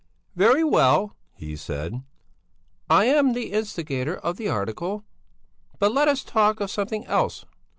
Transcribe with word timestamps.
"Very 0.35 0.63
well," 0.63 1.15
he 1.35 1.55
said, 1.55 2.01
"I 2.89 3.05
am 3.05 3.33
the 3.33 3.51
instigator 3.51 4.15
of 4.17 4.37
the 4.37 4.49
article. 4.49 5.03
But 5.77 5.91
let 5.91 6.07
us 6.07 6.23
talk 6.23 6.59
of 6.59 6.71
something 6.71 7.05
else! 7.05 7.45